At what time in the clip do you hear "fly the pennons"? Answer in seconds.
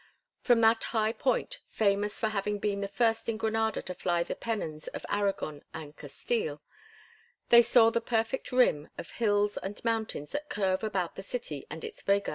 3.93-4.87